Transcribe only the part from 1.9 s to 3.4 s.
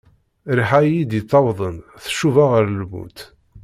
tcuba ɣer lmut.